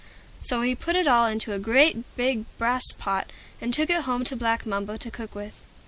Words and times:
So 0.41 0.63
he 0.63 0.73
put 0.73 0.95
it 0.95 1.07
all 1.07 1.27
into 1.27 1.51
the 1.51 1.59
great 1.59 2.15
big 2.15 2.45
brass 2.57 2.91
pot, 2.93 3.29
and 3.61 3.71
took 3.71 3.91
it 3.91 4.01
home 4.05 4.23
to 4.23 4.35
Black 4.35 4.65
Mumbo 4.65 4.97
to 4.97 5.11
cook 5.11 5.35
with. 5.35 5.61